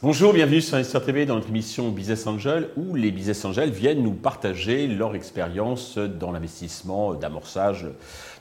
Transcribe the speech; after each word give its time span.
Bonjour, 0.00 0.32
bienvenue 0.32 0.60
sur 0.60 0.74
Investor 0.74 1.04
TV 1.04 1.26
dans 1.26 1.36
notre 1.36 1.48
émission 1.48 1.88
Business 1.90 2.26
Angel 2.26 2.68
où 2.76 2.94
les 2.94 3.10
Business 3.10 3.44
Angels 3.44 3.70
viennent 3.70 4.02
nous 4.02 4.12
partager 4.12 4.86
leur 4.86 5.14
expérience 5.14 5.98
dans 5.98 6.32
l'investissement 6.32 7.14
d'amorçage 7.14 7.86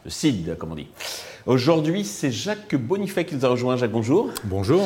de 0.05 0.09
seed, 0.09 0.57
comme 0.57 0.73
on 0.73 0.75
dit. 0.75 0.87
Aujourd'hui, 1.45 2.03
c'est 2.03 2.31
Jacques 2.31 2.75
Bonifay 2.75 3.25
qui 3.25 3.35
nous 3.35 3.45
a 3.45 3.49
rejoint. 3.49 3.77
Jacques, 3.77 3.91
bonjour. 3.91 4.29
Bonjour. 4.43 4.83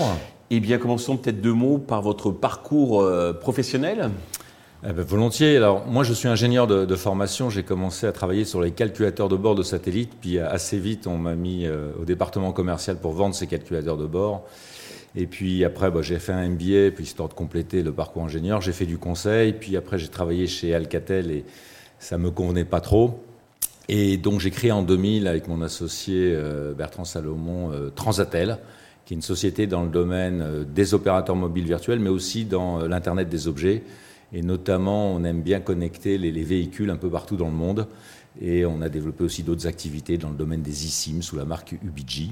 Eh 0.49 0.59
bien, 0.59 0.77
commençons 0.77 1.17
peut-être 1.17 1.41
deux 1.41 1.53
mots 1.53 1.77
par 1.77 2.01
votre 2.01 2.31
parcours 2.31 3.01
euh, 3.01 3.33
professionnel. 3.33 4.11
Eh 4.83 4.93
ben, 4.93 5.03
volontiers. 5.03 5.57
Alors, 5.57 5.85
moi, 5.85 6.03
je 6.03 6.13
suis 6.13 6.27
ingénieur 6.27 6.65
de, 6.67 6.95
formation. 6.95 7.49
J'ai 7.49 7.63
commencé 7.63 8.07
à 8.07 8.11
travailler 8.11 8.45
sur 8.45 8.61
les 8.61 8.71
calculateurs 8.71 9.29
de 9.29 9.35
bord 9.35 9.55
de 9.55 9.63
satellites. 9.63 10.13
Puis, 10.19 10.39
assez 10.39 10.79
vite, 10.79 11.07
on 11.07 11.17
m'a 11.17 11.35
mis 11.35 11.65
euh, 11.65 11.91
au 12.01 12.05
département 12.05 12.51
commercial 12.51 12.97
pour 12.97 13.13
vendre 13.13 13.35
ces 13.35 13.47
calculateurs 13.47 13.97
de 13.97 14.07
bord. 14.07 14.43
Et 15.15 15.27
puis 15.27 15.65
après, 15.65 15.91
bah, 15.91 16.01
j'ai 16.01 16.19
fait 16.19 16.31
un 16.31 16.47
MBA, 16.47 16.91
puis 16.95 17.03
histoire 17.03 17.27
de 17.27 17.33
compléter 17.33 17.83
le 17.83 17.91
parcours 17.91 18.23
ingénieur, 18.23 18.61
j'ai 18.61 18.71
fait 18.71 18.85
du 18.85 18.97
conseil. 18.97 19.53
Puis 19.53 19.75
après, 19.75 19.97
j'ai 19.97 20.07
travaillé 20.07 20.47
chez 20.47 20.73
Alcatel 20.73 21.31
et 21.31 21.45
ça 21.99 22.17
me 22.17 22.31
convenait 22.31 22.65
pas 22.65 22.79
trop. 22.79 23.19
Et 23.89 24.15
donc 24.17 24.39
j'ai 24.39 24.51
créé 24.51 24.71
en 24.71 24.83
2000 24.83 25.27
avec 25.27 25.47
mon 25.47 25.61
associé 25.61 26.31
euh, 26.33 26.73
Bertrand 26.73 27.03
Salomon 27.03 27.71
euh, 27.71 27.89
Transatel, 27.89 28.57
qui 29.05 29.13
est 29.13 29.17
une 29.17 29.21
société 29.21 29.67
dans 29.67 29.83
le 29.83 29.89
domaine 29.89 30.41
euh, 30.41 30.63
des 30.63 30.93
opérateurs 30.93 31.35
mobiles 31.35 31.65
virtuels, 31.65 31.99
mais 31.99 32.09
aussi 32.09 32.45
dans 32.45 32.79
l'Internet 32.87 33.27
des 33.27 33.49
objets. 33.49 33.83
Et 34.33 34.41
notamment, 34.41 35.13
on 35.13 35.23
aime 35.23 35.41
bien 35.41 35.59
connecter 35.59 36.17
les, 36.17 36.31
les, 36.31 36.43
véhicules 36.43 36.89
un 36.89 36.97
peu 36.97 37.09
partout 37.09 37.35
dans 37.35 37.49
le 37.49 37.55
monde. 37.55 37.87
Et 38.39 38.65
on 38.65 38.81
a 38.81 38.89
développé 38.89 39.23
aussi 39.23 39.43
d'autres 39.43 39.67
activités 39.67 40.17
dans 40.17 40.29
le 40.29 40.35
domaine 40.35 40.61
des 40.61 40.85
eSIM 40.85 41.21
sous 41.21 41.35
la 41.35 41.45
marque 41.45 41.73
Ubiji. 41.83 42.31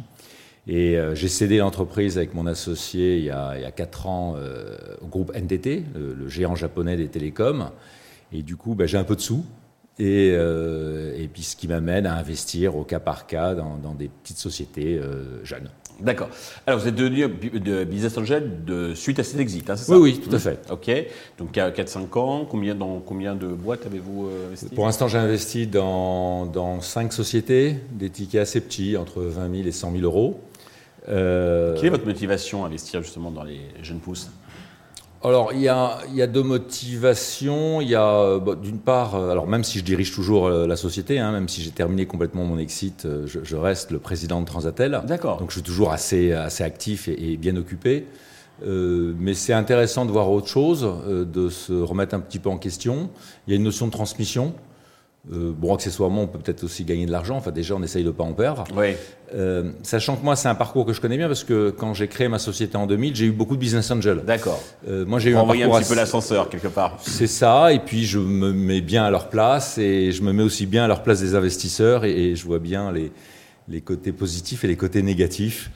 Et 0.68 0.98
euh, 0.98 1.16
j'ai 1.16 1.28
cédé 1.28 1.58
l'entreprise 1.58 2.18
avec 2.18 2.36
mon 2.36 2.46
associé 2.46 3.18
il 3.18 3.24
y 3.24 3.32
a, 3.32 3.58
il 3.58 3.72
4 3.72 4.08
ans 4.08 4.36
euh, 4.38 4.78
au 5.02 5.08
groupe 5.08 5.32
NTT, 5.36 5.84
le, 5.96 6.28
géant 6.28 6.56
japonais 6.56 6.96
des 6.96 7.08
télécoms. 7.08 7.72
Et 8.32 8.44
du 8.44 8.56
coup, 8.56 8.76
bah, 8.76 8.86
j'ai 8.86 8.98
un 8.98 9.04
peu 9.04 9.16
de 9.16 9.22
sous. 9.22 9.44
Et, 9.98 10.32
euh, 10.34 11.18
et, 11.18 11.28
puis 11.28 11.42
ce 11.42 11.56
qui 11.56 11.68
m'amène 11.68 12.06
à 12.06 12.16
investir 12.16 12.78
au 12.78 12.84
cas 12.84 13.00
par 13.00 13.28
cas 13.28 13.56
dans 13.56 13.96
des 13.98 14.08
petites 14.08 14.38
sociétés 14.38 15.02
jeunes. 15.44 15.70
D'accord. 16.02 16.30
Alors 16.66 16.80
vous 16.80 16.88
êtes 16.88 16.96
devenu 16.96 17.28
de 17.28 17.84
business 17.84 18.18
angel 18.18 18.64
de 18.66 18.94
suite 18.94 19.20
à 19.20 19.24
cet 19.24 19.40
exit, 19.40 19.70
hein, 19.70 19.76
c'est 19.76 19.86
ça? 19.86 19.98
Oui, 19.98 20.14
oui, 20.18 20.22
tout 20.22 20.34
à 20.34 20.40
fait. 20.40 20.60
Ok. 20.72 20.90
Donc 21.38 21.54
4-5 21.56 22.18
ans, 22.18 22.46
combien, 22.50 22.76
dans 22.76 23.00
combien 23.00 23.36
de 23.36 23.48
boîtes 23.48 23.86
avez-vous 23.86 24.30
investi? 24.48 24.68
Pour 24.76 24.86
l'instant, 24.86 25.08
j'ai 25.08 25.18
investi 25.18 25.68
dans, 25.68 26.46
dans 26.46 26.82
5 26.82 27.12
sociétés, 27.12 27.76
des 27.92 28.10
tickets 28.10 28.42
assez 28.42 28.62
petits, 28.62 28.98
entre 28.98 29.22
20 29.22 29.56
000 29.56 29.68
et 29.68 29.72
100 29.72 29.92
000 29.92 30.04
euros. 30.04 30.40
Euh, 31.08 31.76
Quelle 31.76 31.88
est 31.88 31.90
votre 31.90 32.06
motivation 32.06 32.64
à 32.64 32.68
investir 32.68 33.02
justement 33.02 33.32
dans 33.32 33.44
les 33.44 33.62
jeunes 33.82 34.00
pousses? 34.00 34.30
Alors, 35.22 35.52
il 35.52 35.60
y, 35.60 35.68
a, 35.68 36.00
il 36.10 36.16
y 36.16 36.22
a 36.22 36.28
deux 36.28 36.44
motivations. 36.44 37.82
Il 37.82 37.90
y 37.90 37.96
a, 37.96 38.40
bah, 38.40 38.56
d'une 38.56 38.80
part, 38.80 39.16
euh, 39.16 39.32
alors 39.32 39.48
même 39.48 39.66
si 39.66 39.80
je 39.80 39.84
dirige 39.84 40.14
toujours 40.14 40.48
euh, 40.48 40.66
la 40.66 40.78
société, 40.78 41.20
hein, 41.20 41.34
même 41.34 41.50
si 41.50 41.62
j'ai 41.62 41.72
terminé 41.72 42.06
complètement 42.06 42.46
mon 42.46 42.58
exit, 42.58 43.06
je, 43.26 43.56
reste 43.58 43.92
le 43.92 44.00
président 44.00 44.40
de 44.40 44.46
Transatel. 44.46 45.02
D'accord. 45.06 45.40
Donc, 45.40 45.50
je 45.50 45.56
suis 45.56 45.64
toujours 45.64 45.92
assez, 45.92 46.32
assez 46.32 46.64
actif 46.64 47.10
et, 47.10 47.36
bien 47.36 47.58
occupé. 47.58 48.06
mais 48.66 49.34
c'est 49.34 49.54
intéressant 49.54 50.06
de 50.06 50.12
voir 50.12 50.32
autre 50.32 50.48
chose, 50.48 50.88
de 51.08 51.50
se 51.50 51.74
remettre 51.74 52.16
un 52.16 52.22
petit 52.22 52.40
peu 52.40 52.50
en 52.50 52.58
question. 52.58 53.10
Il 53.46 53.52
y 53.52 53.54
a 53.54 53.58
une 53.58 53.64
notion 53.64 53.88
de 53.88 53.92
transmission. 53.92 54.54
Euh, 55.32 55.52
bon, 55.56 55.76
accessoirement, 55.76 56.24
on 56.24 56.28
peut 56.28 56.40
peut-être 56.40 56.64
aussi 56.64 56.86
gagner 56.86 57.06
de 57.06 57.12
l'argent. 57.12 57.36
Enfin, 57.36 57.52
déjà, 57.52 57.76
on 57.76 57.84
essaye 57.84 58.04
de 58.04 58.08
ne 58.08 58.14
pas 58.14 58.24
en 58.24 58.34
perdre. 58.34 58.64
Oui. 58.76 58.96
Euh, 59.36 59.72
sachant 59.84 60.16
que 60.16 60.24
moi, 60.24 60.36
c'est 60.36 60.48
un 60.48 60.56
parcours 60.56 60.86
que 60.86 60.94
je 60.94 61.02
connais 61.02 61.18
bien 61.18 61.28
parce 61.28 61.44
que 61.44 61.72
quand 61.72 61.94
j'ai 61.94 62.08
créé 62.08 62.30
ma 62.30 62.40
société 62.40 62.78
en 62.78 62.88
2000, 62.88 63.16
j'ai 63.16 63.26
eu 63.26 63.32
beaucoup 63.32 63.56
de 63.56 63.60
business 63.60 63.92
angels. 63.92 64.24
D'accord. 64.26 64.64
Euh, 64.88 65.06
moi, 65.06 65.20
j'ai 65.20 65.32
eu 65.32 65.36
un 65.36 65.46
parcours 65.46 65.76
un 65.76 65.82
petit 65.82 65.90
peu 65.90 65.96
l'ascenseur 65.96 66.50
quelque 66.50 66.70
part. 66.70 66.98
C'est 67.02 67.28
ça. 67.28 67.74
Et 67.74 67.80
puis, 67.80 68.06
je 68.06 68.18
me 68.18 68.54
mets 68.54 68.82
bien 68.82 69.04
à 69.04 69.12
leur 69.12 69.30
place 69.30 69.78
et 69.78 70.12
je 70.14 70.24
me 70.24 70.32
mets 70.32 70.44
aussi 70.44 70.66
bien 70.66 70.86
à 70.86 70.88
leur 70.88 71.04
place 71.04 71.20
des 71.20 71.36
investisseurs 71.36 72.06
et, 72.06 72.36
je 72.36 72.46
vois 72.46 72.60
bien 72.60 72.92
les, 72.92 73.12
les 73.68 73.82
côtés 73.82 74.14
positifs 74.14 74.64
et 74.64 74.68
les 74.68 74.78
côtés 74.78 75.02
négatifs. 75.02 75.70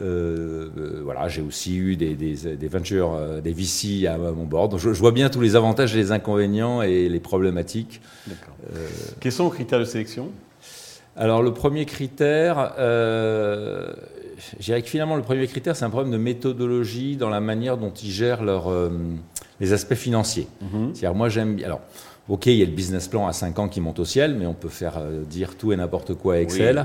Euh, 0.00 0.68
euh, 0.76 1.00
voilà, 1.02 1.28
j'ai 1.28 1.42
aussi 1.42 1.76
eu 1.76 1.96
des, 1.96 2.14
des, 2.14 2.56
des 2.56 2.68
ventures, 2.68 3.14
euh, 3.14 3.40
des 3.40 3.52
VC 3.52 4.06
à, 4.06 4.16
mon 4.16 4.44
bord. 4.44 4.68
Donc 4.68 4.80
je, 4.80 4.90
vois 4.90 5.12
bien 5.12 5.28
tous 5.28 5.40
les 5.40 5.56
avantages 5.56 5.94
et 5.94 5.98
les 5.98 6.12
inconvénients 6.12 6.82
et 6.82 7.08
les 7.08 7.20
problématiques. 7.20 8.00
Quels 9.20 9.32
sont 9.32 9.44
vos 9.44 9.50
critères 9.50 9.80
de 9.80 9.84
sélection? 9.84 10.28
Alors 11.16 11.42
le 11.42 11.52
premier 11.52 11.84
critère, 11.84 12.74
je 12.78 13.92
dirais 14.60 14.82
que 14.82 14.88
finalement 14.88 15.16
le 15.16 15.22
premier 15.22 15.46
critère, 15.48 15.74
c'est 15.74 15.84
un 15.84 15.90
problème 15.90 16.12
de 16.12 16.18
méthodologie 16.18 17.16
dans 17.16 17.30
la 17.30 17.40
manière 17.40 17.76
dont 17.76 17.90
ils 17.90 18.10
gèrent 18.10 18.44
leur, 18.44 18.70
les 19.58 19.72
aspects 19.72 19.94
financiers. 19.94 20.46
Mhm. 20.60 20.94
C'est-à-dire 20.94 21.16
moi 21.16 21.28
j'aime 21.28 21.58
alors 21.64 21.80
Ok, 22.28 22.44
il 22.44 22.56
y 22.56 22.62
a 22.62 22.66
le 22.66 22.72
business 22.72 23.08
plan 23.08 23.26
à 23.26 23.32
5 23.32 23.58
ans 23.58 23.68
qui 23.68 23.80
monte 23.80 24.00
au 24.00 24.04
ciel, 24.04 24.34
mais 24.38 24.44
on 24.44 24.52
peut 24.52 24.68
faire 24.68 25.00
dire 25.30 25.56
tout 25.56 25.72
et 25.72 25.76
n'importe 25.76 26.12
quoi 26.12 26.34
à 26.34 26.40
Excel. 26.40 26.84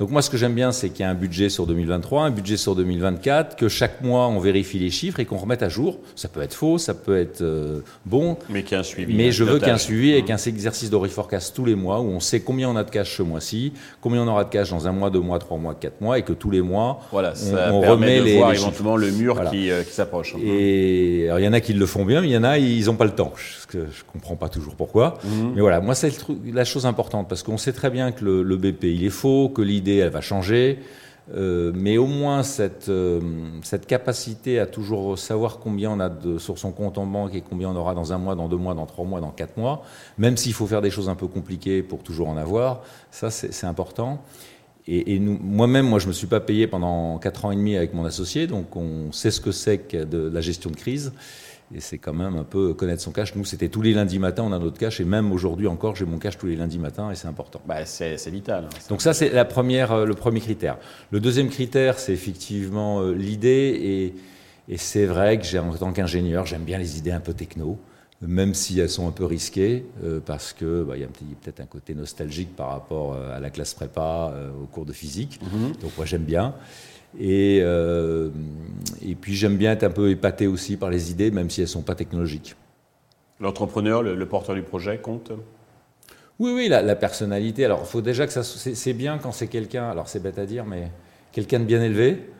Donc 0.00 0.08
moi, 0.08 0.22
ce 0.22 0.30
que 0.30 0.38
j'aime 0.38 0.54
bien, 0.54 0.72
c'est 0.72 0.88
qu'il 0.88 1.00
y 1.00 1.02
a 1.06 1.10
un 1.10 1.14
budget 1.14 1.50
sur 1.50 1.66
2023, 1.66 2.22
un 2.22 2.30
budget 2.30 2.56
sur 2.56 2.74
2024, 2.74 3.54
que 3.54 3.68
chaque 3.68 4.00
mois, 4.00 4.28
on 4.28 4.38
vérifie 4.38 4.78
les 4.78 4.88
chiffres 4.88 5.20
et 5.20 5.26
qu'on 5.26 5.36
remette 5.36 5.62
à 5.62 5.68
jour. 5.68 5.98
Ça 6.16 6.28
peut 6.28 6.40
être 6.40 6.54
faux, 6.54 6.78
ça 6.78 6.94
peut 6.94 7.18
être 7.18 7.42
euh, 7.42 7.80
bon. 8.06 8.38
Mais 8.48 8.62
qu'il 8.62 8.72
y 8.72 8.74
ait 8.76 8.80
un 8.80 8.82
suivi. 8.82 9.14
Mais 9.14 9.30
je 9.30 9.44
veux 9.44 9.58
qu'il 9.58 9.66
y 9.66 9.70
ait 9.70 9.74
un 9.74 9.78
suivi 9.78 10.12
et 10.12 10.22
mmh. 10.22 10.24
qu'un 10.24 10.36
exercice 10.38 10.88
de 10.88 10.96
reforecast 10.96 11.54
tous 11.54 11.66
les 11.66 11.74
mois 11.74 12.00
où 12.00 12.06
on 12.06 12.18
sait 12.18 12.40
combien 12.40 12.70
on 12.70 12.76
a 12.76 12.84
de 12.84 12.88
cash 12.88 13.14
ce 13.14 13.22
mois-ci, 13.22 13.74
combien 14.00 14.22
on 14.22 14.28
aura 14.28 14.44
de 14.44 14.48
cash 14.48 14.70
dans 14.70 14.88
un 14.88 14.92
mois, 14.92 15.10
deux 15.10 15.20
mois, 15.20 15.38
trois 15.38 15.58
mois, 15.58 15.74
quatre 15.74 16.00
mois 16.00 16.18
et 16.18 16.22
que 16.22 16.32
tous 16.32 16.50
les 16.50 16.62
mois, 16.62 17.00
voilà, 17.12 17.34
ça 17.34 17.70
on, 17.70 17.82
remet 17.82 18.20
de 18.20 18.24
les, 18.24 18.36
voir 18.38 18.54
éventuellement 18.54 18.96
le 18.96 19.10
mur 19.10 19.50
qui, 19.50 19.70
euh, 19.70 19.82
qui 19.82 19.92
s'approche. 19.92 20.34
Et 20.42 21.26
il 21.26 21.44
y 21.44 21.48
en 21.48 21.52
a 21.52 21.60
qui 21.60 21.74
le 21.74 21.84
font 21.84 22.06
bien, 22.06 22.22
mais 22.22 22.28
il 22.28 22.32
y 22.32 22.38
en 22.38 22.44
a, 22.44 22.56
ils 22.56 22.86
n'ont 22.86 22.96
pas 22.96 23.04
le 23.04 23.14
temps. 23.14 23.34
Je 23.36 23.78
ne 23.78 23.84
comprends 24.10 24.36
pas 24.36 24.48
toujours 24.48 24.76
pourquoi. 24.76 25.18
Mmh. 25.22 25.28
Mais 25.56 25.60
voilà, 25.60 25.80
moi, 25.80 25.94
c'est 25.94 26.10
la 26.50 26.64
chose 26.64 26.86
importante 26.86 27.28
parce 27.28 27.42
qu'on 27.42 27.58
sait 27.58 27.74
très 27.74 27.90
bien 27.90 28.12
que 28.12 28.24
le, 28.24 28.42
le 28.42 28.56
BP, 28.56 28.84
il 28.84 29.04
est 29.04 29.10
faux, 29.10 29.50
que 29.50 29.60
l'idée, 29.60 29.89
elle 29.98 30.10
va 30.10 30.20
changer 30.20 30.78
euh, 31.32 31.70
mais 31.74 31.96
au 31.96 32.06
moins 32.06 32.42
cette, 32.42 32.88
euh, 32.88 33.20
cette 33.62 33.86
capacité 33.86 34.58
à 34.58 34.66
toujours 34.66 35.16
savoir 35.16 35.58
combien 35.58 35.90
on 35.90 36.00
a 36.00 36.08
de, 36.08 36.38
sur 36.38 36.58
son 36.58 36.72
compte 36.72 36.98
en 36.98 37.06
banque 37.06 37.34
et 37.34 37.40
combien 37.40 37.68
on 37.68 37.76
aura 37.76 37.94
dans 37.94 38.12
un 38.12 38.18
mois, 38.18 38.34
dans 38.34 38.48
deux 38.48 38.56
mois, 38.56 38.74
dans 38.74 38.86
trois 38.86 39.04
mois, 39.04 39.20
dans 39.20 39.30
quatre 39.30 39.56
mois, 39.56 39.84
même 40.18 40.36
s'il 40.36 40.54
faut 40.54 40.66
faire 40.66 40.82
des 40.82 40.90
choses 40.90 41.08
un 41.08 41.14
peu 41.14 41.28
compliquées 41.28 41.82
pour 41.82 42.02
toujours 42.02 42.28
en 42.28 42.36
avoir, 42.36 42.82
ça 43.12 43.30
c'est 43.30 43.66
important. 43.66 44.22
Et, 44.88 45.20
moi-même, 45.20 45.86
moi 45.86 46.00
je 46.00 46.08
me 46.08 46.12
suis 46.12 46.26
pas 46.26 46.40
payé 46.40 46.66
pendant 46.66 47.18
quatre 47.18 47.44
ans 47.44 47.52
et 47.52 47.56
demi 47.56 47.76
avec 47.76 47.94
mon 47.94 48.04
associé, 48.04 48.48
donc 48.48 48.74
on 48.74 49.12
sait 49.12 49.30
ce 49.30 49.40
que 49.40 49.52
c'est 49.52 49.78
que 49.78 50.02
de 50.02 50.28
la 50.28 50.40
gestion 50.40 50.70
de 50.70 50.76
crise. 50.76 51.12
Et 51.72 51.80
c'est 51.80 51.98
quand 51.98 52.12
même 52.12 52.36
un 52.36 52.44
peu 52.44 52.74
connaître 52.74 53.00
son 53.00 53.12
cash. 53.12 53.36
Nous, 53.36 53.44
c'était 53.44 53.68
tous 53.68 53.82
les 53.82 53.92
lundis 53.92 54.18
matins, 54.18 54.42
on 54.44 54.52
a 54.52 54.58
notre 54.58 54.78
cash. 54.78 55.00
Et 55.00 55.04
même 55.04 55.30
aujourd'hui 55.30 55.68
encore, 55.68 55.94
j'ai 55.94 56.04
mon 56.04 56.18
cash 56.18 56.36
tous 56.36 56.46
les 56.46 56.56
lundis 56.56 56.78
matins 56.78 57.10
et 57.10 57.14
c'est 57.14 57.28
important. 57.28 57.60
Bah, 57.66 57.84
c'est 57.86 58.16
vital. 58.28 58.64
Hein, 58.64 58.78
Donc 58.88 59.02
ça, 59.02 59.14
c'est 59.14 59.30
la 59.30 59.44
première, 59.44 59.92
euh, 59.92 60.04
le 60.04 60.14
premier 60.14 60.40
critère. 60.40 60.78
Le 61.12 61.20
deuxième 61.20 61.48
critère, 61.48 61.98
c'est 61.98 62.12
effectivement 62.12 63.00
euh, 63.00 63.12
l'idée. 63.12 63.78
Et, 64.68 64.72
et 64.72 64.78
c'est 64.78 65.06
vrai 65.06 65.38
que 65.38 65.44
j'ai, 65.44 65.60
en 65.60 65.72
tant 65.72 65.92
qu'ingénieur, 65.92 66.44
j'aime 66.44 66.64
bien 66.64 66.78
les 66.78 66.98
idées 66.98 67.12
un 67.12 67.20
peu 67.20 67.34
techno 67.34 67.78
même 68.22 68.52
si 68.52 68.78
elles 68.78 68.90
sont 68.90 69.08
un 69.08 69.12
peu 69.12 69.24
risquées, 69.24 69.86
euh, 70.04 70.20
parce 70.20 70.52
que 70.52 70.82
bah, 70.82 70.98
y 70.98 71.04
a 71.04 71.06
peut-être 71.06 71.60
un 71.60 71.64
côté 71.64 71.94
nostalgique 71.94 72.54
par 72.54 72.68
rapport 72.68 73.14
à 73.14 73.40
la 73.40 73.48
classe 73.48 73.72
prépa, 73.72 74.34
au 74.62 74.66
cours 74.66 74.84
de 74.84 74.92
physique. 74.92 75.40
Mm-hmm. 75.42 75.80
Donc 75.80 75.96
moi 75.96 76.04
j'aime 76.04 76.24
bien. 76.24 76.54
Et, 77.18 77.60
euh, 77.62 78.30
et 79.02 79.14
puis 79.14 79.34
j'aime 79.34 79.56
bien 79.56 79.72
être 79.72 79.82
un 79.82 79.90
peu 79.90 80.10
épaté 80.10 80.46
aussi 80.46 80.76
par 80.76 80.90
les 80.90 81.10
idées, 81.10 81.30
même 81.30 81.50
si 81.50 81.60
elles 81.60 81.66
ne 81.66 81.70
sont 81.70 81.82
pas 81.82 81.94
technologiques. 81.94 82.54
L'entrepreneur, 83.40 84.02
le, 84.02 84.26
porteur 84.26 84.54
du 84.54 84.62
projet 84.62 84.98
compte? 84.98 85.32
Oui, 86.38 86.52
oui, 86.54 86.68
la, 86.68 86.94
personnalité. 86.94 87.64
Alors, 87.64 87.80
il 87.82 87.88
faut 87.88 88.02
déjà 88.02 88.26
que 88.26 88.32
ça. 88.32 88.42
C'est 88.42 88.92
bien 88.92 89.18
quand 89.18 89.32
c'est 89.32 89.46
quelqu'un, 89.46 89.88
alors 89.90 90.08
c'est 90.08 90.22
bête 90.22 90.38
à 90.38 90.46
dire, 90.46 90.64
mais 90.66 90.90
quelqu'un 91.32 91.58
de 91.58 91.64
bien 91.64 91.82
élevé, 91.82 92.30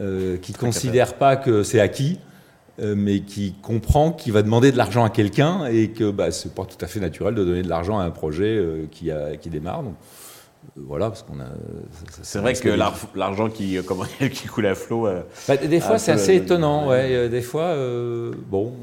euh, 0.00 0.38
qui 0.38 0.52
ne 0.52 0.56
considère 0.56 1.14
pas 1.14 1.36
que 1.36 1.62
c'est 1.62 1.80
acquis, 1.80 2.18
euh, 2.80 2.94
mais 2.96 3.20
qui 3.20 3.54
comprend 3.62 4.12
qu'il 4.12 4.32
va 4.32 4.42
demander 4.42 4.72
de 4.72 4.78
l'argent 4.78 5.04
à 5.04 5.10
quelqu'un 5.10 5.66
et 5.66 5.90
que 5.90 6.10
bah, 6.10 6.30
ce 6.30 6.48
n'est 6.48 6.54
pas 6.54 6.64
tout 6.64 6.82
à 6.82 6.86
fait 6.86 7.00
naturel 7.00 7.34
de 7.34 7.44
donner 7.44 7.62
de 7.62 7.68
l'argent 7.68 7.98
à 7.98 8.04
un 8.04 8.10
projet 8.10 8.62
qui, 8.90 9.10
a, 9.10 9.36
qui 9.36 9.50
démarre. 9.50 9.82
Donc, 9.82 9.94
voilà, 10.76 11.08
parce 11.08 11.22
qu'on 11.22 11.40
a. 11.40 11.46
C'est 12.22 12.38
vrai 12.38 12.54
que 12.54 12.68
l'argent 13.14 13.48
qui, 13.48 13.76
euh, 13.76 13.82
qui 14.32 14.46
coule 14.46 14.66
à 14.66 14.74
flot. 14.74 15.06
Euh, 15.06 15.22
bah, 15.48 15.56
des 15.56 15.80
fois, 15.80 15.98
c'est 15.98 16.12
assez 16.12 16.36
étonnant. 16.36 16.88
Ouais. 16.88 17.28
Des 17.28 17.42
fois, 17.42 17.74
bon, 18.48 18.74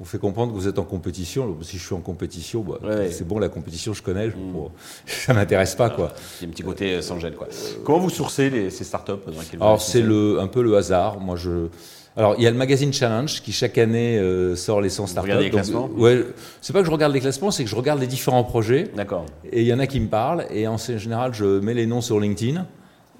on 0.00 0.04
fait 0.04 0.18
comprendre 0.18 0.52
que 0.52 0.58
vous 0.58 0.68
êtes 0.68 0.78
en 0.78 0.84
compétition. 0.84 1.56
Si 1.62 1.78
je 1.78 1.84
suis 1.84 1.94
en 1.94 2.00
compétition, 2.00 2.62
bah, 2.62 2.78
c'est 3.10 3.26
bon, 3.26 3.38
la 3.38 3.48
compétition, 3.48 3.92
je 3.92 4.02
connais. 4.02 4.30
Ça 4.30 4.36
mm. 4.36 4.68
ça 5.06 5.34
m'intéresse 5.34 5.74
pas, 5.74 5.90
quoi. 5.90 6.12
Il 6.40 6.44
y 6.44 6.46
a 6.46 6.48
un 6.48 6.52
petit 6.52 6.62
côté 6.62 7.02
sans 7.02 7.18
gêne, 7.18 7.34
quoi. 7.34 7.48
Comment 7.84 7.98
vous 7.98 8.10
sourcez 8.10 8.70
ces 8.70 8.84
startups 8.84 9.12
Alors, 9.60 9.80
c'est 9.80 10.02
le, 10.02 10.40
un 10.40 10.48
peu 10.48 10.62
le 10.62 10.76
hasard. 10.76 11.20
Moi, 11.20 11.36
je. 11.36 11.68
Alors, 12.16 12.36
il 12.38 12.44
y 12.44 12.46
a 12.46 12.50
le 12.50 12.56
magazine 12.56 12.92
Challenge 12.92 13.42
qui 13.42 13.50
chaque 13.52 13.76
année 13.76 14.18
euh, 14.18 14.54
sort 14.54 14.80
les 14.80 14.88
100 14.88 15.08
startups. 15.08 15.30
Vous 15.30 15.36
regardez 15.36 15.44
les 15.46 15.50
classements? 15.50 15.90
Ouais, 15.96 16.24
c'est 16.60 16.72
pas 16.72 16.80
que 16.80 16.86
je 16.86 16.90
regarde 16.90 17.12
les 17.12 17.20
classements, 17.20 17.50
c'est 17.50 17.64
que 17.64 17.70
je 17.70 17.74
regarde 17.74 18.00
les 18.00 18.06
différents 18.06 18.44
projets. 18.44 18.90
D'accord. 18.94 19.26
Et 19.50 19.62
il 19.62 19.66
y 19.66 19.74
en 19.74 19.80
a 19.80 19.88
qui 19.88 19.98
me 19.98 20.06
parlent, 20.06 20.46
et 20.50 20.68
en 20.68 20.76
général, 20.76 21.34
je 21.34 21.58
mets 21.58 21.74
les 21.74 21.86
noms 21.86 22.00
sur 22.00 22.20
LinkedIn, 22.20 22.66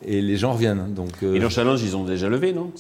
et 0.07 0.23
les 0.23 0.37
gens 0.37 0.53
reviennent. 0.53 0.95
Donc, 0.95 1.11
euh, 1.25 1.35
Et 1.35 1.41
dans 1.41 1.49
Challenge, 1.51 1.83
ils 1.83 1.97
ont 1.97 2.05
déjà 2.05 2.29
levé, 2.29 2.53
non? 2.53 2.71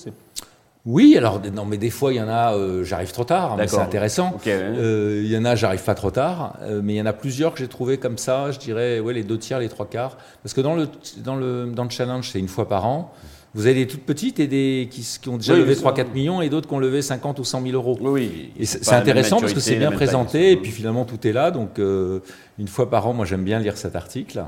Oui, 0.87 1.17
alors 1.17 1.41
non, 1.53 1.65
mais 1.65 1.79
des 1.79 1.89
fois 1.89 2.13
il 2.13 2.17
y 2.17 2.21
en 2.21 2.29
a, 2.29 2.55
euh, 2.55 2.85
j'arrive 2.85 3.11
trop 3.11 3.25
tard, 3.25 3.57
mais 3.57 3.67
c'est 3.67 3.79
intéressant. 3.79 4.39
il 4.45 5.27
y 5.27 5.37
en 5.37 5.45
a, 5.47 5.57
j'arrive 5.57 5.83
pas 5.83 5.95
trop 5.95 6.11
tard, 6.11 6.59
mais 6.83 6.93
il 6.93 6.97
y 6.97 7.01
en 7.01 7.07
a 7.07 7.15
plusieurs 7.15 7.55
que 7.55 7.59
j'ai 7.61 7.69
trouvé 7.69 7.97
comme 7.97 8.19
ça. 8.19 8.51
Je 8.51 8.59
dirais, 8.59 9.01
ouais, 9.01 9.15
les 9.15 9.25
deux 9.25 9.39
tiers, 9.39 9.59
les 9.59 9.71
trois 9.71 9.87
quarts, 9.87 10.19
parce 10.43 10.53
que 10.53 10.61
dans 10.61 10.77
le 10.77 10.87
dans 11.25 11.37
le 11.37 11.73
dans 11.75 11.85
le 11.85 11.91
challenge, 11.91 12.31
c'est 12.31 12.39
une 12.39 12.49
fois 12.49 12.69
par 12.69 12.85
an. 12.87 13.11
Vous 13.55 13.67
avez 13.67 13.75
des 13.75 13.87
toutes 13.87 14.03
petites 14.03 14.41
et 14.41 14.49
des 14.49 14.89
qui, 14.91 15.29
ont 15.29 15.37
déjà 15.37 15.55
levé 15.55 15.75
3-4 15.75 16.13
millions 16.13 16.43
et 16.43 16.49
d'autres 16.49 16.69
qui 16.69 16.75
ont 16.75 16.81
levé 16.81 17.03
50 17.03 17.39
ou 17.39 17.45
100 17.45 17.63
000 17.63 17.75
euros. 17.75 17.97
Oui, 18.01 18.51
Et 18.59 18.67
c'est 18.67 18.93
intéressant 18.93 19.41
parce 19.41 19.53
que 19.53 19.61
c'est 19.61 19.77
bien 19.77 19.93
présenté 19.93 20.51
et 20.53 20.57
puis 20.57 20.73
finalement 20.73 21.05
tout 21.05 21.27
est 21.27 21.33
là. 21.33 21.51
Donc 21.51 21.79
euh, 21.79 22.21
une 22.59 22.69
fois 22.69 22.91
par 22.91 23.07
an, 23.07 23.13
moi 23.13 23.25
j'aime 23.25 23.45
bien 23.45 23.61
lire 23.61 23.77
cet 23.77 23.95
article. 23.95 24.45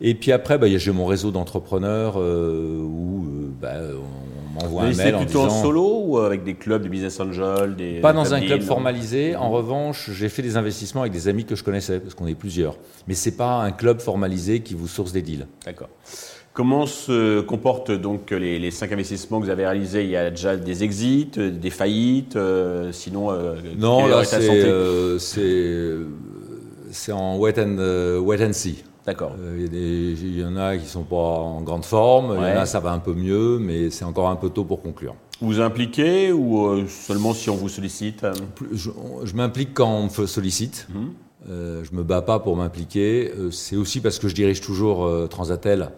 Et 0.00 0.14
puis 0.14 0.30
après, 0.30 0.58
bah, 0.58 0.68
j'ai 0.68 0.92
mon 0.92 1.06
réseau 1.06 1.32
d'entrepreneurs 1.32 2.14
euh, 2.18 2.78
où 2.80 3.24
euh, 3.24 3.50
bah, 3.60 3.74
on 3.96 4.54
m'envoie 4.54 4.84
un 4.84 4.92
mail 4.92 5.16
en 5.16 5.24
plutôt 5.24 5.40
en 5.40 5.50
solo 5.50 6.02
ou 6.04 6.18
avec 6.18 6.44
des 6.44 6.54
clubs 6.54 6.82
de 6.82 6.88
business 6.88 7.18
angel 7.18 7.74
des, 7.74 8.00
Pas 8.00 8.12
dans 8.12 8.32
un 8.32 8.40
club 8.40 8.62
formalisé. 8.62 9.34
En 9.34 9.50
revanche, 9.50 10.10
j'ai 10.12 10.28
fait 10.28 10.42
des 10.42 10.56
investissements 10.56 11.00
avec 11.00 11.12
des 11.12 11.26
amis 11.26 11.44
que 11.44 11.56
je 11.56 11.64
connaissais 11.64 11.98
parce 11.98 12.14
qu'on 12.14 12.28
est 12.28 12.36
plusieurs. 12.36 12.76
Mais 13.08 13.14
c'est 13.14 13.36
pas 13.36 13.56
un 13.56 13.72
club 13.72 14.00
formalisé 14.00 14.60
qui 14.60 14.74
vous 14.74 14.86
source 14.86 15.12
des 15.12 15.22
deals. 15.22 15.46
D'accord. 15.64 15.88
Comment 16.58 16.86
se 16.86 17.40
comportent 17.40 17.92
donc 17.92 18.32
les, 18.32 18.72
cinq 18.72 18.90
investissements 18.90 19.38
que 19.38 19.44
vous 19.44 19.50
avez 19.50 19.64
réalisés? 19.64 20.02
Il 20.02 20.10
y 20.10 20.16
a 20.16 20.28
déjà 20.28 20.56
des 20.56 20.82
exits, 20.82 21.30
des 21.36 21.70
faillites, 21.70 22.34
euh, 22.34 22.90
sinon 22.90 23.30
euh, 23.30 23.54
Non, 23.76 24.08
là 24.08 24.24
euh, 24.32 25.18
c'est 26.90 27.12
en 27.12 27.38
wait 27.38 27.60
and, 27.60 27.76
wait 28.24 28.44
and 28.44 28.52
see. 28.54 28.82
D'accord. 29.06 29.36
Il 29.56 30.36
y, 30.36 30.44
en 30.44 30.56
a 30.56 30.76
qui 30.76 30.86
sont 30.88 31.04
pas 31.04 31.14
en 31.14 31.60
grande 31.60 31.84
forme, 31.84 32.34
il 32.36 32.42
y 32.42 32.52
en 32.52 32.62
a 32.62 32.66
ça 32.66 32.80
va 32.80 32.90
un 32.90 32.98
peu 32.98 33.14
mieux, 33.14 33.60
mais 33.60 33.90
c'est 33.90 34.04
encore 34.04 34.28
un 34.28 34.34
peu 34.34 34.50
tôt 34.50 34.64
pour 34.64 34.82
conclure. 34.82 35.14
Vous 35.40 35.60
impliquez 35.60 36.32
ou 36.32 36.84
seulement 36.88 37.34
si 37.34 37.50
on 37.50 37.54
vous 37.54 37.68
sollicite 37.68 38.26
Je, 38.72 38.90
m'implique 39.36 39.74
quand 39.74 39.96
on 39.96 40.22
me 40.22 40.26
sollicite. 40.26 40.88
Hum. 40.92 41.12
je 41.48 41.94
me 41.94 42.02
bats 42.02 42.22
pas 42.22 42.40
pour 42.40 42.56
m'impliquer. 42.56 43.30
c'est 43.52 43.76
aussi 43.76 44.00
parce 44.00 44.18
que 44.18 44.26
je 44.26 44.34
dirige 44.34 44.60
toujours 44.60 45.08
Transatel 45.28 45.90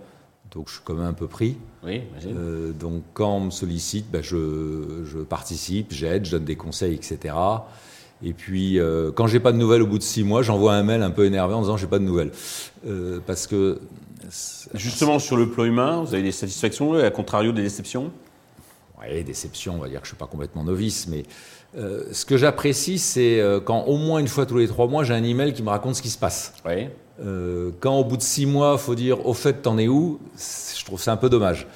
donc 0.53 0.69
je 0.69 0.75
suis 0.75 0.83
quand 0.85 0.95
même 0.95 1.07
un 1.07 1.13
peu 1.13 1.27
pris. 1.27 1.57
Oui, 1.85 2.03
euh, 2.27 2.73
donc 2.73 3.03
quand 3.15 3.37
on 3.37 3.41
me 3.41 3.51
sollicite, 3.51 4.11
ben, 4.11 4.23
je, 4.23 5.05
je, 5.05 5.19
participe, 5.19 5.93
j'aide, 5.93 6.25
je 6.25 6.33
donne 6.33 6.45
des 6.45 6.57
conseils, 6.57 6.95
etc. 6.95 7.35
Et 8.23 8.33
puis 8.33 8.79
euh, 8.79 9.13
quand 9.13 9.27
j'ai 9.27 9.41
pas 9.41 9.53
de 9.53 9.57
nouvelles 9.57 9.83
au 9.83 9.87
bout 9.87 9.99
de 9.99 10.03
six 10.03 10.25
mois, 10.25 10.43
j'envoie 10.43 10.75
un 10.75 10.83
mail 10.83 11.03
un 11.03 11.11
peu 11.11 11.25
énervé 11.25 11.55
en 11.55 11.63
disant 11.63 11.77
j'ai 11.77 11.87
pas 11.87 11.99
de 11.99 12.05
nouvelles, 12.05 12.33
euh, 12.87 13.21
parce 13.27 13.47
que 13.47 13.81
justement 14.75 15.19
sur 15.19 15.37
le 15.37 15.49
plan 15.49 15.65
humain, 15.65 16.03
vous 16.03 16.15
avez 16.15 16.23
des 16.23 16.33
satisfactions, 16.33 16.95
à 16.95 17.11
contrario 17.11 17.53
des 17.53 17.63
déceptions? 17.63 18.11
Oui, 19.01 19.25
déceptions, 19.25 19.77
on 19.77 19.79
va 19.79 19.89
dire 19.89 20.01
que 20.01 20.07
je 20.07 20.11
suis 20.11 20.19
pas 20.19 20.27
complètement 20.27 20.65
novice, 20.65 21.07
mais 21.09 21.23
euh, 21.77 22.05
ce 22.13 22.25
que 22.25 22.37
j'apprécie, 22.37 22.99
c'est 22.99 23.41
euh, 23.41 23.61
quand 23.61 23.85
au 23.85 23.97
moins 23.97 24.19
une 24.19 24.29
fois 24.29 24.47
tous 24.47 24.59
les 24.59 24.67
trois 24.67 24.89
mois, 24.89 25.05
j'ai 25.05 25.15
un 25.15 25.23
email 25.23 25.53
qui 25.53 25.63
me 25.63 25.69
raconte 25.69 25.95
ce 25.95 26.03
qui 26.03 26.11
se 26.11 26.19
passe. 26.19 26.55
Oui. 26.67 26.89
Euh, 27.25 27.71
quand 27.81 27.99
au 27.99 28.05
bout 28.05 28.17
de 28.17 28.23
six 28.23 28.47
mois, 28.47 28.77
il 28.79 28.83
faut 28.83 28.95
dire 28.95 29.27
au 29.27 29.35
fait, 29.35 29.63
t'en 29.63 29.79
es 29.79 29.89
où 29.89 30.19
Je 30.37 30.85
trouve 30.85 31.01
ça 31.01 31.13
un 31.13 31.17
peu 31.17 31.29
dommage. 31.29 31.67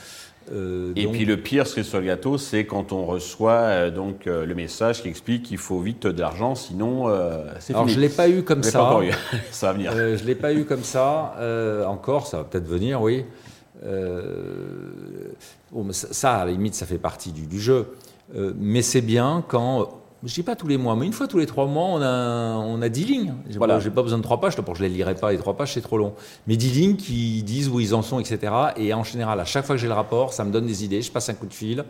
Euh, 0.52 0.92
et 0.94 1.06
puis 1.06 1.24
le 1.24 1.38
pire, 1.38 1.66
ce 1.66 1.74
qui 1.74 1.80
est 1.80 1.84
sur 1.84 2.00
le 2.00 2.06
gâteau, 2.06 2.36
c'est 2.36 2.66
quand 2.66 2.92
on 2.92 3.06
reçoit 3.06 3.52
euh, 3.52 3.90
donc 3.90 4.26
le 4.26 4.54
message 4.54 5.02
qui 5.02 5.08
explique 5.08 5.44
qu'il 5.44 5.58
faut 5.58 5.80
vite 5.80 6.06
de 6.06 6.20
l'argent, 6.20 6.54
sinon 6.54 7.08
c'est 7.60 7.72
fini. 7.72 7.76
Alors 7.76 7.88
je 7.94 8.00
l'ai 8.00 8.08
pas 8.08 8.28
eu 8.28 8.42
comme 8.42 8.62
ça. 8.62 8.78
Pas 8.78 8.84
encore 8.84 9.02
eu. 9.02 9.12
ça 9.50 9.68
va 9.68 9.72
venir. 9.74 9.92
je 9.92 10.24
l'ai 10.24 10.34
pas 10.34 10.52
eu 10.52 10.64
comme 10.64 10.84
ça. 10.84 11.34
encore, 11.86 12.26
ça 12.26 12.38
va 12.38 12.44
peut-être 12.44 12.66
venir, 12.66 13.00
oui. 13.02 13.24
Bon, 15.72 15.92
ça, 15.92 16.36
à 16.36 16.44
la 16.44 16.52
limite, 16.52 16.74
ça 16.74 16.86
fait 16.86 16.98
partie 16.98 17.32
du, 17.32 17.46
du 17.46 17.60
jeu. 17.60 17.86
Mais 18.32 18.82
c'est 18.82 19.00
bien 19.00 19.44
quand 19.48 19.88
je 20.24 20.34
dis 20.34 20.42
pas 20.42 20.56
tous 20.56 20.66
les 20.66 20.78
mois, 20.78 20.96
mais 20.96 21.06
une 21.06 21.12
fois 21.12 21.28
tous 21.28 21.38
les 21.38 21.46
trois 21.46 21.66
mois, 21.66 21.84
on 21.84 22.00
a, 22.00 22.56
on 22.56 22.80
a 22.80 22.88
10 22.88 23.04
lignes. 23.04 23.34
J'ai 23.48 23.58
voilà. 23.58 23.78
pas, 23.78 23.90
pas 23.90 24.02
besoin 24.02 24.18
de 24.18 24.22
trois 24.22 24.40
pages, 24.40 24.56
pour 24.56 24.74
je 24.74 24.82
les 24.82 24.88
lirai 24.88 25.14
pas, 25.14 25.32
les 25.32 25.38
trois 25.38 25.54
pages, 25.54 25.74
c'est 25.74 25.82
trop 25.82 25.98
long. 25.98 26.14
Mais 26.46 26.56
10 26.56 26.70
lignes 26.70 26.96
qui 26.96 27.42
disent 27.42 27.68
où 27.68 27.78
ils 27.78 27.94
en 27.94 28.02
sont, 28.02 28.18
etc. 28.20 28.52
Et 28.76 28.94
en 28.94 29.04
général, 29.04 29.38
à 29.38 29.44
chaque 29.44 29.66
fois 29.66 29.74
que 29.74 29.80
j'ai 29.80 29.88
le 29.88 29.94
rapport, 29.94 30.32
ça 30.32 30.44
me 30.44 30.50
donne 30.50 30.66
des 30.66 30.84
idées, 30.84 31.02
je 31.02 31.12
passe 31.12 31.28
un 31.28 31.34
coup 31.34 31.46
de 31.46 31.52
fil. 31.52 31.84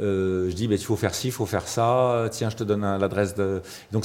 Euh, 0.00 0.50
je 0.50 0.54
dis, 0.54 0.64
il 0.64 0.78
faut 0.78 0.96
faire 0.96 1.14
ci, 1.14 1.28
il 1.28 1.32
faut 1.32 1.46
faire 1.46 1.66
ça. 1.66 2.28
Tiens, 2.30 2.50
je 2.50 2.56
te 2.56 2.64
donne 2.64 2.82
l'adresse 2.82 3.34
de. 3.34 3.62
Donc, 3.92 4.04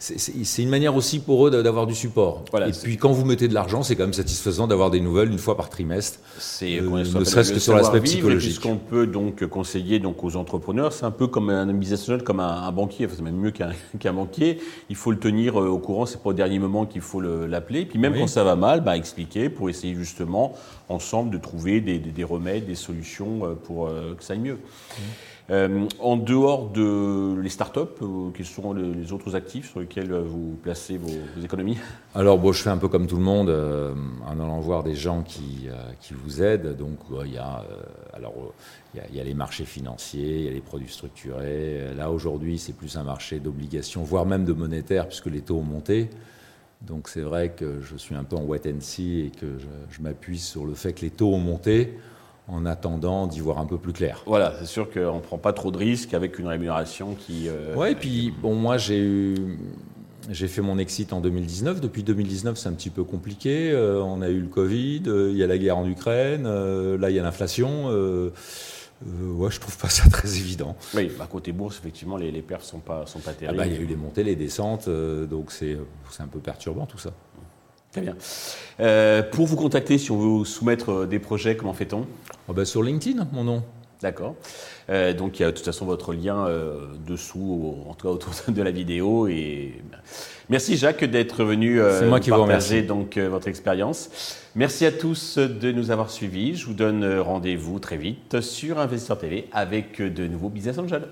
c'est 0.00 0.62
une 0.62 0.70
manière 0.70 0.96
aussi 0.96 1.18
pour 1.18 1.46
eux 1.46 1.50
d'avoir 1.50 1.86
du 1.86 1.94
support. 1.94 2.44
et 2.54 2.72
puis, 2.72 2.96
quand 2.96 3.12
vous 3.12 3.24
mettez 3.24 3.48
de 3.48 3.54
l'argent, 3.54 3.82
c'est 3.82 3.96
quand 3.96 4.04
même 4.04 4.14
satisfaisant 4.14 4.66
d'avoir 4.66 4.90
des 4.90 5.00
nouvelles 5.00 5.30
une 5.30 5.38
fois 5.38 5.56
par 5.56 5.68
trimestre. 5.68 6.20
C'est 6.38 6.80
euh, 6.80 6.88
ne 6.88 7.24
serait-ce 7.24 7.52
que 7.52 7.58
sur 7.58 7.74
l'aspect 7.74 8.00
psychologique. 8.00 8.54
Ce 8.54 8.60
qu'on 8.60 8.76
peut 8.76 9.06
donc 9.06 9.44
conseiller 9.46 9.98
donc 9.98 10.24
aux 10.24 10.36
entrepreneurs, 10.36 10.92
c'est 10.92 11.04
un 11.04 11.10
peu 11.10 11.26
comme 11.26 11.50
un 11.50 11.66
business 11.72 12.10
comme 12.24 12.40
un, 12.40 12.72
banquier. 12.72 13.06
Enfin, 13.06 13.14
c'est 13.18 13.22
même 13.22 13.36
mieux 13.36 13.52
qu'un 13.98 14.12
banquier. 14.12 14.58
Il 14.88 14.96
faut 14.96 15.10
le 15.10 15.18
tenir 15.18 15.60
euh, 15.60 15.68
au 15.68 15.78
courant. 15.78 16.06
C'est 16.06 16.22
pas 16.22 16.30
au 16.30 16.34
dernier 16.34 16.58
moment 16.58 16.86
qu'il 16.86 17.02
faut 17.02 17.20
l'appeler. 17.20 17.84
Puis 17.84 17.98
même 17.98 18.14
quand 18.14 18.26
ça 18.26 18.44
va 18.44 18.56
mal, 18.56 18.82
bah, 18.82 18.96
expliquer 18.96 19.50
pour 19.50 19.68
essayer 19.68 19.94
justement 19.94 20.54
ensemble 20.88 21.30
de 21.30 21.38
trouver 21.38 21.80
des, 21.80 21.98
des, 21.98 22.24
remèdes, 22.24 22.66
des 22.66 22.74
solutions 22.74 23.44
euh, 23.44 23.54
pour 23.54 23.88
que 23.88 24.24
ça 24.24 24.32
aille 24.32 24.40
mieux. 24.40 24.54
Mmh. 24.54 25.02
Euh, 25.50 25.86
en 25.98 26.16
dehors 26.16 26.70
de 26.70 27.40
les 27.40 27.48
startups, 27.48 27.80
euh, 28.02 28.30
quels 28.32 28.46
sont 28.46 28.72
les 28.72 29.12
autres 29.12 29.34
actifs 29.34 29.70
sur 29.70 29.80
lesquels 29.80 30.12
euh, 30.12 30.22
vous 30.22 30.56
placez 30.62 30.96
vos, 30.96 31.10
économies? 31.42 31.78
Alors, 32.14 32.38
bon, 32.38 32.52
je 32.52 32.62
fais 32.62 32.70
un 32.70 32.76
peu 32.76 32.88
comme 32.88 33.06
tout 33.06 33.16
le 33.16 33.22
monde, 33.22 33.50
en 33.50 34.32
allant 34.32 34.60
voir 34.60 34.82
des 34.82 34.94
gens 34.94 35.22
qui, 35.22 35.68
qui 36.00 36.14
vous 36.14 36.42
aident. 36.42 36.76
Donc, 36.76 36.98
il 37.24 37.32
y 37.32 37.38
a, 37.38 37.64
alors, 38.12 38.34
il 38.94 39.16
y, 39.16 39.20
a, 39.20 39.24
les 39.24 39.34
marchés 39.34 39.64
financiers, 39.64 40.38
il 40.38 40.44
y 40.44 40.48
a 40.48 40.52
les 40.52 40.60
produits 40.60 40.92
structurés. 40.92 41.94
Là, 41.96 42.10
aujourd'hui, 42.10 42.58
c'est 42.58 42.72
plus 42.72 42.96
un 42.96 43.04
marché 43.04 43.40
d'obligations, 43.40 44.02
voire 44.02 44.26
même 44.26 44.44
de 44.44 44.52
monétaire, 44.52 45.08
puisque 45.08 45.26
les 45.26 45.40
taux 45.40 45.58
ont 45.58 45.62
monté. 45.62 46.10
Donc, 46.82 47.08
c'est 47.08 47.20
vrai 47.20 47.50
que 47.50 47.80
je 47.80 47.96
suis 47.96 48.14
un 48.14 48.24
peu 48.24 48.36
en 48.36 48.44
wait 48.44 48.66
and 48.66 48.80
see 48.80 49.20
et 49.20 49.30
que 49.30 49.58
je 49.90 50.02
m'appuie 50.02 50.38
sur 50.38 50.64
le 50.64 50.74
fait 50.74 50.92
que 50.92 51.02
les 51.02 51.10
taux 51.10 51.32
ont 51.32 51.40
monté 51.40 51.98
en 52.50 52.66
attendant 52.66 53.26
d'y 53.26 53.40
voir 53.40 53.58
un 53.58 53.66
peu 53.66 53.78
plus 53.78 53.92
clair. 53.92 54.22
Voilà, 54.26 54.54
c'est 54.58 54.66
sûr 54.66 54.90
qu'on 54.90 55.16
ne 55.16 55.20
prend 55.20 55.38
pas 55.38 55.52
trop 55.52 55.70
de 55.70 55.78
risques 55.78 56.14
avec 56.14 56.38
une 56.38 56.46
rémunération 56.46 57.14
qui... 57.14 57.48
Euh, 57.48 57.74
ouais, 57.74 57.92
et 57.92 57.94
puis 57.94 58.30
bon, 58.30 58.54
moi 58.54 58.76
j'ai 58.76 58.98
eu... 58.98 59.34
J'ai 60.28 60.48
fait 60.48 60.60
mon 60.60 60.78
exit 60.78 61.12
en 61.12 61.20
2019. 61.20 61.80
Depuis 61.80 62.02
2019, 62.02 62.56
c'est 62.56 62.68
un 62.68 62.74
petit 62.74 62.90
peu 62.90 63.04
compliqué. 63.04 63.70
Euh, 63.72 64.02
on 64.02 64.20
a 64.20 64.28
eu 64.28 64.40
le 64.40 64.48
Covid, 64.48 65.02
euh, 65.06 65.30
il 65.32 65.38
y 65.38 65.42
a 65.42 65.46
la 65.46 65.58
guerre 65.58 65.78
en 65.78 65.88
Ukraine, 65.88 66.44
là 66.44 67.10
il 67.10 67.16
y 67.16 67.18
a 67.18 67.22
l'inflation. 67.22 67.86
ouais, 67.86 69.50
je 69.50 69.60
trouve 69.60 69.78
pas 69.78 69.88
ça 69.88 70.08
très 70.10 70.36
évident. 70.36 70.76
Oui, 70.94 71.10
à 71.18 71.26
côté 71.26 71.52
bourse, 71.52 71.78
effectivement, 71.78 72.16
les, 72.16 72.30
les 72.30 72.42
perfs 72.42 72.64
sont 72.64 72.80
pas 72.80 73.06
sont 73.06 73.20
pas 73.20 73.32
terribles. 73.32 73.60
Ah 73.60 73.64
bah, 73.64 73.66
il 73.66 73.74
y 73.74 73.78
a 73.78 73.80
eu 73.80 73.86
les 73.86 73.96
montées, 73.96 74.22
les 74.22 74.36
descentes, 74.36 74.88
donc 74.88 75.52
c'est 75.52 75.78
un 76.18 76.28
peu 76.28 76.38
perturbant 76.38 76.86
tout 76.86 76.98
ça. 76.98 77.12
Très 77.92 78.02
bien. 78.02 78.16
Euh, 78.78 79.22
pour 79.22 79.46
vous 79.46 79.56
contacter, 79.56 79.98
si 79.98 80.10
on 80.10 80.18
veut 80.18 80.28
vous 80.28 80.44
soumettre 80.44 80.90
euh, 80.90 81.06
des 81.06 81.18
projets, 81.18 81.56
comment 81.56 81.74
fait-on? 81.74 82.06
Oh 82.48 82.52
bah 82.52 82.64
Sur 82.64 82.82
LinkedIn, 82.82 83.26
mon 83.32 83.44
nom. 83.44 83.64
D'accord. 84.00 84.36
Euh, 84.88 85.12
donc 85.12 85.38
il 85.38 85.42
y 85.42 85.44
a 85.44 85.50
de 85.50 85.56
toute 85.56 85.64
façon 85.64 85.84
votre 85.84 86.14
lien 86.14 86.46
dessous, 87.06 87.76
en 87.86 87.92
tout 87.92 88.06
cas 88.06 88.12
autour 88.14 88.32
de 88.48 88.62
la 88.62 88.70
vidéo. 88.70 89.26
Et 89.26 89.74
merci 90.48 90.78
Jacques 90.78 91.04
d'être 91.04 91.44
venu 91.44 91.80
moi 92.06 92.18
qui 92.18 92.30
partager 92.30 92.82
donc 92.82 93.18
votre 93.18 93.48
expérience. 93.48 94.38
Merci 94.54 94.86
à 94.86 94.92
tous 94.92 95.36
de 95.36 95.70
nous 95.70 95.90
avoir 95.90 96.10
suivis. 96.10 96.56
Je 96.56 96.64
vous 96.64 96.74
donne 96.74 97.18
rendez-vous 97.18 97.78
très 97.78 97.98
vite 97.98 98.40
sur 98.40 98.78
Investisseur 98.78 99.18
TV 99.18 99.48
avec 99.52 100.00
de 100.00 100.26
nouveaux 100.26 100.48
business 100.48 100.78
angels. 100.78 101.08